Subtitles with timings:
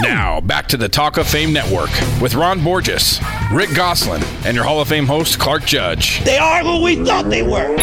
[0.00, 1.90] Now, back to the Talk of Fame Network
[2.20, 3.18] with Ron Borges,
[3.52, 6.22] Rick Gosselin, and your Hall of Fame host, Clark Judge.
[6.22, 7.76] They are who we thought they were.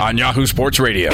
[0.00, 1.12] On Yahoo Sports Radio.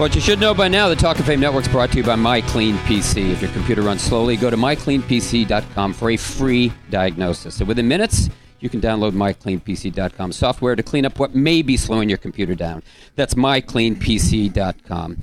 [0.00, 2.02] What you should know by now, the Talk of Fame Network is brought to you
[2.02, 3.30] by MyCleanPC.
[3.30, 7.54] If your computer runs slowly, go to mycleanpc.com for a free diagnosis.
[7.54, 8.28] So within minutes,
[8.58, 12.82] you can download mycleanpc.com software to clean up what may be slowing your computer down.
[13.14, 15.18] That's mycleanpc.com.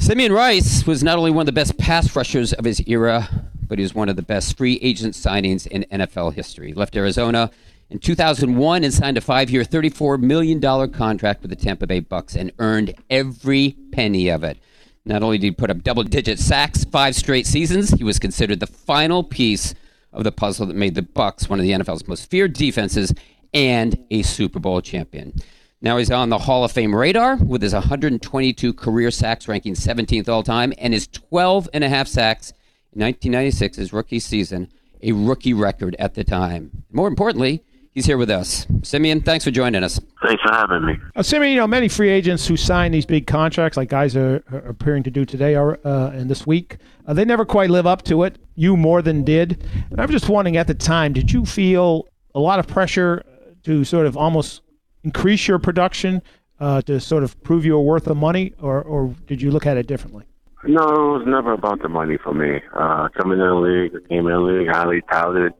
[0.00, 3.28] Simeon Rice was not only one of the best pass rushers of his era,
[3.68, 6.68] but he was one of the best free agent signings in NFL history.
[6.68, 7.50] He left Arizona
[7.90, 12.50] in 2001 and signed a five-year, $34 million contract with the Tampa Bay Bucks and
[12.58, 14.56] earned every penny of it.
[15.04, 18.66] Not only did he put up double-digit sacks five straight seasons, he was considered the
[18.66, 19.74] final piece
[20.14, 23.12] of the puzzle that made the Bucks one of the NFL's most feared defenses
[23.52, 25.34] and a Super Bowl champion.
[25.82, 30.28] Now he's on the Hall of Fame radar with his 122 career sacks, ranking 17th
[30.28, 32.50] all time, and his 12 and a half sacks
[32.92, 34.70] in 1996, his rookie season,
[35.02, 36.84] a rookie record at the time.
[36.92, 38.66] More importantly, he's here with us.
[38.82, 39.98] Simeon, thanks for joining us.
[40.22, 40.98] Thanks for having me.
[41.16, 44.44] Uh, Simeon, you know, many free agents who sign these big contracts, like guys are,
[44.52, 47.86] are appearing to do today or uh, and this week, uh, they never quite live
[47.86, 48.36] up to it.
[48.54, 49.66] You more than did.
[49.90, 53.24] And I'm just wondering, at the time, did you feel a lot of pressure
[53.62, 54.60] to sort of almost
[55.04, 56.22] increase your production
[56.58, 59.66] uh, to sort of prove you were worth the money, or, or did you look
[59.66, 60.24] at it differently?
[60.64, 62.60] No, it was never about the money for me.
[62.74, 65.54] Uh, coming in the league, I came in the league highly touted,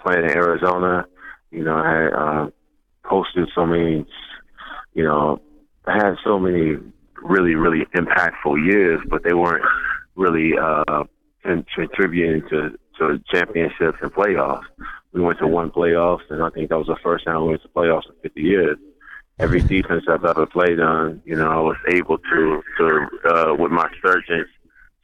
[0.00, 1.06] playing in Arizona.
[1.52, 2.50] You know, I had uh,
[3.04, 4.04] posted so many,
[4.94, 5.40] you know,
[5.86, 6.76] I had so many
[7.22, 9.64] really, really impactful years, but they weren't
[10.16, 11.04] really uh,
[11.44, 14.64] contributing to, to championships and playoffs.
[15.12, 17.62] We went to one playoffs, and I think that was the first time we went
[17.62, 18.78] to playoffs in 50 years.
[19.38, 23.72] Every defense I've ever played on, you know, I was able to, to uh, with
[23.72, 24.48] my surgeons,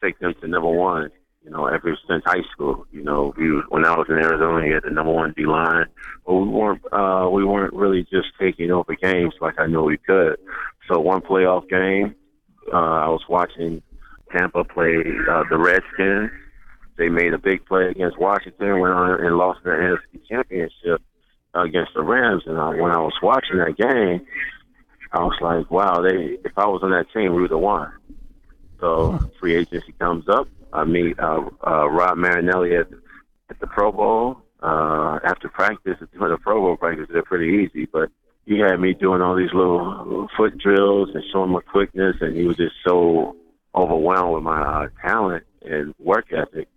[0.02, 1.10] take them to number one.
[1.44, 4.70] You know, ever since high school, you know, we, when I was in Arizona, we
[4.70, 5.86] had the number one D line,
[6.26, 9.96] but we weren't uh, we weren't really just taking over games like I knew we
[9.96, 10.36] could.
[10.88, 12.14] So one playoff game,
[12.72, 13.82] uh, I was watching
[14.30, 14.96] Tampa play
[15.30, 16.30] uh, the Redskins.
[16.98, 21.00] They made a big play against Washington, went on and lost their NFC Championship
[21.54, 22.42] against the Rams.
[22.46, 24.26] And I, when I was watching that game,
[25.12, 27.92] I was like, wow, they if I was on that team, we would have won.
[28.80, 30.48] So free agency comes up.
[30.72, 32.88] I meet uh, uh, Rod Marinelli at,
[33.48, 34.42] at the Pro Bowl.
[34.60, 38.10] Uh, after practice, doing the Pro Bowl practice, they're pretty easy, but
[38.44, 42.36] he had me doing all these little, little foot drills and showing my quickness, and
[42.36, 43.36] he was just so
[43.74, 46.67] overwhelmed with my uh, talent and work ethic.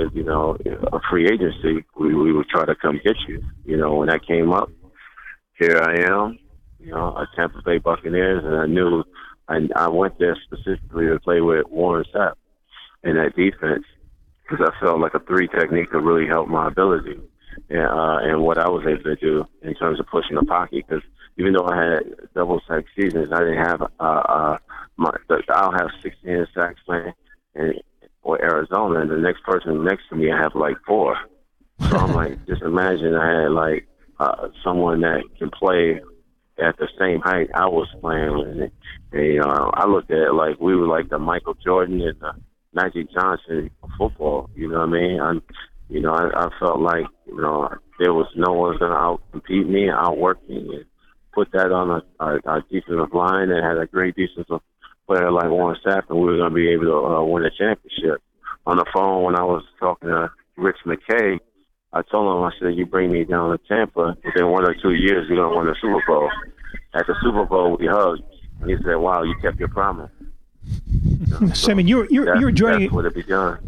[0.00, 0.56] And said, you know,
[0.92, 3.42] a free agency, we, we will try to come get you.
[3.64, 4.70] You know, when that came up,
[5.58, 6.38] here I am,
[6.78, 9.04] you know, a Tampa Bay Buccaneers, and I knew
[9.48, 12.34] I, I went there specifically to play with Warren Sapp
[13.02, 13.84] in that defense
[14.42, 17.18] because I felt like a three technique could really help my ability
[17.68, 20.84] and, uh, and what I was able to do in terms of pushing the pocket.
[20.86, 21.02] Because
[21.36, 22.00] even though I had
[22.34, 24.58] double sack seasons, I didn't have uh, uh,
[24.96, 25.10] my.
[25.50, 27.12] I'll have 16 sacks playing
[27.54, 27.74] in,
[28.22, 31.16] for Arizona, and the next person next to me, I have like four.
[31.88, 33.86] So I'm like, just imagine I had like
[34.18, 36.00] uh, someone that can play
[36.62, 38.48] at the same height I was playing with.
[38.48, 38.60] And,
[39.12, 42.20] and you know, I looked at it like we were like the Michael Jordan and
[42.20, 42.32] the
[42.72, 44.50] Magic Johnson football.
[44.54, 45.20] You know what I mean?
[45.20, 45.42] I'm,
[45.88, 49.22] you know, I, I felt like you know there was no one going to out
[49.32, 50.84] compete me, outwork me, and
[51.32, 54.60] put that on a, a, a defensive line that had a great defensive
[55.10, 57.50] player like Warren Sapp, and we were going to be able to uh, win a
[57.50, 58.22] championship.
[58.66, 61.40] On the phone when I was talking to Rich McKay,
[61.92, 64.92] I told him, I said, you bring me down to Tampa, within one or two
[64.92, 66.30] years, you're going to win the Super Bowl.
[66.94, 68.22] At the Super Bowl, we hugged.
[68.60, 70.12] And he said, wow, you kept your promise.
[71.54, 72.92] Simeon, you were you were, you were joining.
[72.92, 73.58] What it begun.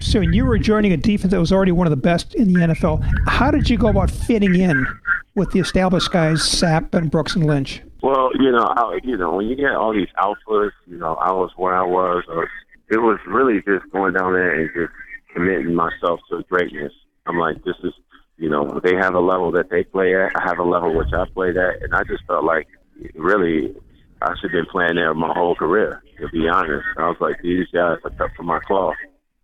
[0.00, 2.60] Simeon, you were joining a defense that was already one of the best in the
[2.60, 3.04] NFL.
[3.26, 4.86] How did you go about fitting in
[5.34, 7.82] with the established guys, Sapp and Brooks and Lynch?
[8.06, 11.32] Well, you know, I, you know, when you get all these alphas, you know, I
[11.32, 12.22] was where I was.
[12.28, 12.44] Or
[12.88, 14.92] it was really just going down there and just
[15.34, 16.92] committing myself to greatness.
[17.26, 17.92] I'm like, this is,
[18.36, 20.30] you know, they have a level that they play at.
[20.36, 22.68] I have a level which I played at, and I just felt like,
[23.16, 23.74] really,
[24.22, 26.00] I should have been playing there my whole career.
[26.20, 28.94] To be honest, I was like, these guys are cut from my cloth.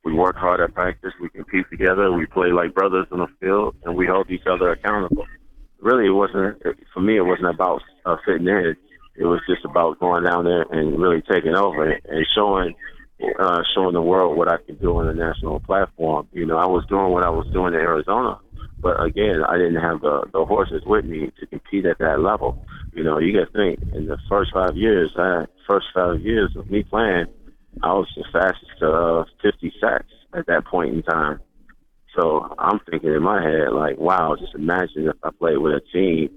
[0.05, 1.15] We work hard at practice.
[1.21, 2.13] We compete together.
[2.13, 5.27] We play like brothers on the field, and we hold each other accountable.
[5.83, 6.63] Really, it wasn't
[6.95, 7.17] for me.
[7.17, 8.77] It wasn't about uh, fitting in.
[9.17, 12.75] It was just about going down there and really taking over and showing
[13.39, 16.29] uh, showing the world what I can do on a national platform.
[16.33, 18.39] You know, I was doing what I was doing in Arizona,
[18.81, 22.65] but again, I didn't have the, the horses with me to compete at that level.
[22.93, 26.55] You know, you got to think in the first five years, I first five years
[26.57, 27.27] of me playing,
[27.83, 31.41] I was the fastest to uh, 50 sacks at that point in time.
[32.15, 35.81] So I'm thinking in my head, like, wow, just imagine if I played with a
[35.93, 36.31] team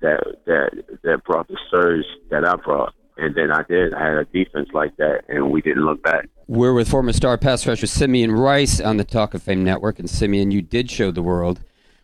[0.00, 3.94] that that that brought the surge that I brought, and then I did.
[3.94, 6.28] I had a defense like that, and we didn't look back.
[6.48, 10.08] We're with former star pass rusher Simeon Rice on the Talk of Fame Network, and
[10.08, 11.60] Simeon, you did show the world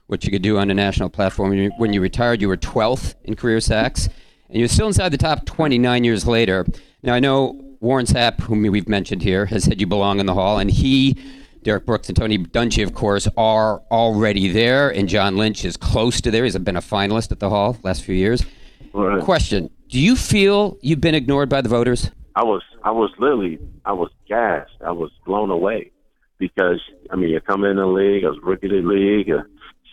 [0.06, 1.50] what you could do on a national platform.
[1.50, 4.08] When you, when you retired, you were 12th in career sacks,
[4.48, 6.66] and you're still inside the top 29 years later.
[7.02, 10.34] Now I know Warren Sapp, whom we've mentioned here, has said you belong in the
[10.34, 11.18] Hall, and he
[11.62, 16.20] Derrick Brooks and Tony Dungy, of course, are already there, and John Lynch is close
[16.22, 16.44] to there.
[16.44, 18.44] He's been a finalist at the Hall last few years.
[18.92, 19.22] Right.
[19.22, 22.10] Question: Do you feel you've been ignored by the voters?
[22.34, 24.72] I was, I was literally, I was gassed.
[24.84, 25.92] I was blown away
[26.38, 26.80] because
[27.10, 29.42] I mean, you come in the league, I was rookie of the league, uh,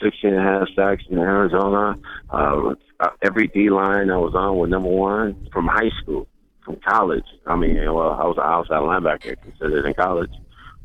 [0.02, 1.96] 16 and a half sacks in Arizona.
[2.30, 2.74] Uh,
[3.22, 6.28] every D line I was on was number one from high school,
[6.66, 7.26] from college.
[7.46, 10.32] I mean, well, I was an outside linebacker considered in college,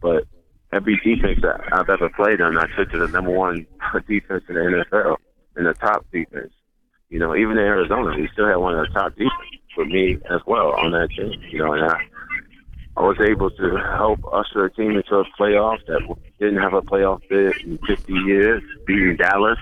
[0.03, 0.25] but
[0.75, 3.67] every defense that I've ever played on, I took to the number one
[4.09, 5.17] defense in the NFL,
[5.57, 6.53] in the top defense.
[7.11, 9.33] You know, even in Arizona, we still had one of the top defense
[9.75, 11.41] for me as well on that team.
[11.51, 12.01] You know, and I,
[12.97, 16.01] I was able to help usher a team into a playoff that
[16.41, 19.59] didn't have a playoff bid in 50 years, beating Dallas.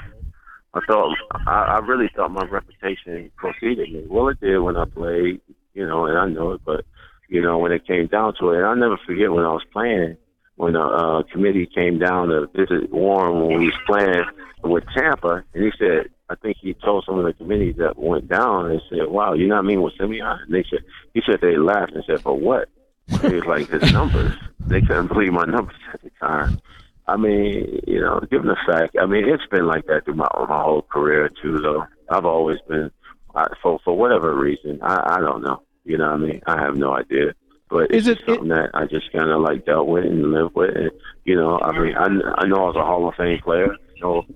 [0.74, 1.14] I thought,
[1.46, 4.06] I, I really thought my reputation preceded me.
[4.08, 5.42] Well, it did when I played,
[5.74, 6.86] you know, and I know it, but
[7.28, 9.64] you know, when it came down to it, and I'll never forget when I was
[9.70, 10.16] playing
[10.56, 14.24] when a uh, committee came down to visit Warren when we was playing
[14.62, 18.28] with Tampa, and he said, I think he told some of the committees that went
[18.28, 20.80] down and said, "Wow, you're not mean with Simeon?" And they said,
[21.12, 22.68] he said they laughed and said, "For what?"
[23.06, 24.32] He was like his numbers.
[24.60, 26.60] They couldn't believe my numbers at the time.
[27.06, 30.28] I mean, you know, given the fact, I mean, it's been like that through my
[30.48, 31.58] my whole career too.
[31.58, 32.90] Though I've always been,
[33.34, 35.62] I, for for whatever reason, I I don't know.
[35.84, 36.42] You know what I mean?
[36.46, 37.34] I have no idea.
[37.72, 40.54] But is it something it, that I just kind of like dealt with and lived
[40.54, 40.76] with?
[40.76, 40.90] And,
[41.24, 43.74] you know, I mean, I, I know I was a Hall of Fame player.
[43.98, 44.26] So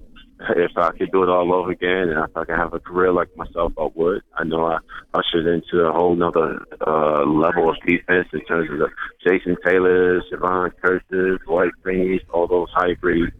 [0.40, 3.12] if I could do it all over again and if I could have a career
[3.12, 4.22] like myself, I would.
[4.34, 4.78] I know I
[5.12, 8.88] ushered into a whole nother uh, level of defense in terms of the
[9.26, 13.34] Jason Taylors, Jevon Kearses, Dwight Freeney's, all those hybrid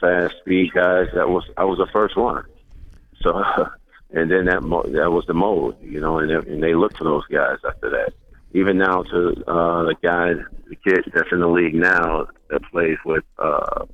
[0.00, 1.08] fast speed guys.
[1.14, 2.44] That was I was the first one.
[3.20, 3.34] So,
[4.12, 6.96] and then that mo- that was the mold, you know, and, they, and they looked
[6.96, 8.14] for those guys after that
[8.56, 10.32] even now to uh, the guy,
[10.68, 13.84] the kid that's in the league now that plays with uh,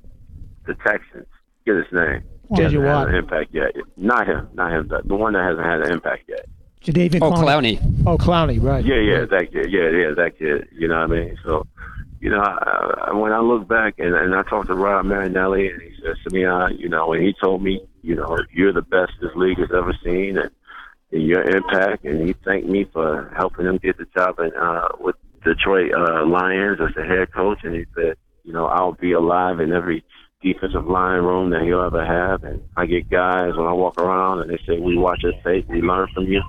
[0.66, 1.26] the Texans.
[1.66, 2.22] Get his name.
[2.54, 2.78] J.J.
[2.78, 3.08] Watt.
[3.08, 3.72] An impact yet?
[3.96, 4.48] Not him.
[4.54, 4.88] Not him.
[4.88, 6.46] The, the one that hasn't had an impact yet.
[6.84, 7.80] Jadeveon oh, Clowney.
[8.06, 8.84] Oh, Clowney, right.
[8.84, 9.70] Yeah, yeah, that kid.
[9.70, 10.68] Yeah, yeah, that kid.
[10.72, 11.38] You know what I mean?
[11.44, 11.66] So,
[12.20, 15.80] you know, I, when I look back and, and I talked to Rod Marinelli, and
[15.80, 18.82] he says to me, I, you know, and he told me, you know, you're the
[18.82, 20.50] best this league has ever seen, and
[21.20, 25.16] your impact, and he thanked me for helping him get the job in, uh, with
[25.44, 27.58] Detroit uh, Lions as the head coach.
[27.62, 30.04] And he said, you know, I'll be alive in every
[30.42, 32.44] defensive line room that he'll ever have.
[32.44, 35.68] And I get guys when I walk around and they say, we watch your tape,
[35.68, 36.42] we learn from you.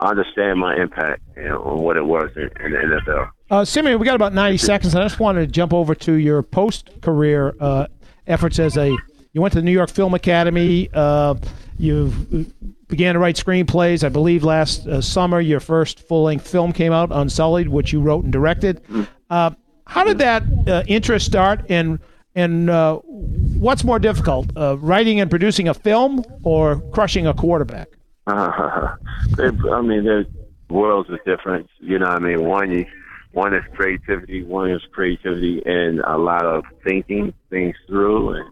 [0.00, 3.30] I understand my impact you know, on what it was in, in the NFL.
[3.50, 4.94] Uh, Simeon, we got about 90 seconds.
[4.94, 7.86] I just wanted to jump over to your post-career uh,
[8.26, 8.96] efforts as a
[9.32, 10.88] you went to the New York Film Academy.
[10.92, 11.36] Uh,
[11.80, 12.46] you
[12.88, 14.04] began to write screenplays.
[14.04, 18.24] I believe last uh, summer your first full-length film came out, Unsullied, which you wrote
[18.24, 18.82] and directed.
[19.30, 19.50] Uh,
[19.86, 21.98] how did that uh, interest start, and
[22.34, 27.88] and uh, what's more difficult, uh, writing and producing a film or crushing a quarterback?
[28.26, 30.26] I mean, there's
[30.68, 31.68] worlds of difference.
[31.80, 32.86] You know, what I mean, one you,
[33.32, 38.48] one is creativity, one is creativity and a lot of thinking things through, and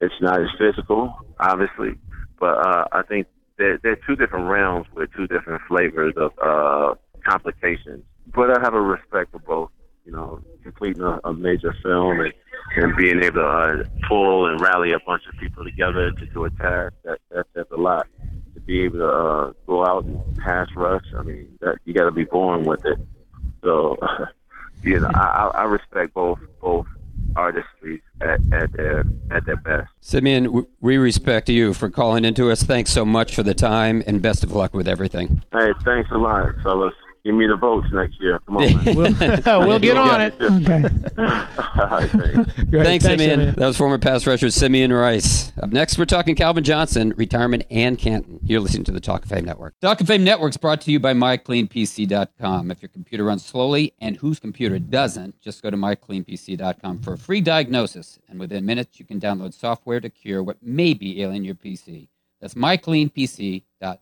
[0.00, 1.98] it's not as physical, obviously.
[2.44, 6.94] But uh, I think they're, they're two different realms with two different flavors of uh,
[7.26, 8.04] complications.
[8.34, 9.70] But I have a respect for both.
[10.04, 12.34] You know, completing a, a major film and,
[12.76, 16.44] and being able to uh, pull and rally a bunch of people together to do
[16.44, 18.06] a task that, that that's a lot.
[18.52, 22.04] To be able to uh, go out and pass rush, I mean, that you got
[22.04, 22.98] to be born with it.
[23.62, 23.96] So,
[24.82, 26.86] you know, I, I respect both both
[27.36, 29.90] artistry at, at their at their best.
[30.00, 32.62] Simeon, we respect you for calling into us.
[32.62, 35.42] Thanks so much for the time, and best of luck with everything.
[35.52, 36.94] Hey, thanks a lot, fellas
[37.24, 38.38] give me the votes next year.
[38.46, 38.94] Come on, man.
[38.94, 39.14] we'll,
[39.66, 40.34] we'll get on it.
[41.84, 42.82] Okay.
[42.82, 43.54] thanks, thanks, Simeon.
[43.54, 45.52] That was former pass rusher Simeon Rice.
[45.60, 48.40] Up next, we're talking Calvin Johnson, retirement, and Canton.
[48.42, 49.74] You're listening to the Talk of Fame Network.
[49.80, 52.70] Talk of Fame Network is brought to you by MyCleanPC.com.
[52.70, 57.18] If your computer runs slowly, and whose computer doesn't, just go to MyCleanPC.com for a
[57.18, 58.18] free diagnosis.
[58.28, 62.08] And within minutes, you can download software to cure what may be ailing your PC.
[62.40, 63.98] That's MyCleanPC.com.